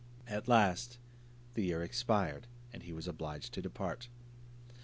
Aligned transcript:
At 0.25 0.47
last 0.47 0.97
the 1.53 1.61
year 1.65 1.83
expired, 1.83 2.47
and 2.73 2.81
he 2.81 2.91
was 2.91 3.07
obliged 3.07 3.53
to 3.53 3.61
depart. 3.61 4.07